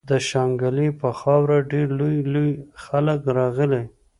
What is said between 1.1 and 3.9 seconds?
خاوره ډېر لوئ لوئ خلق راغلي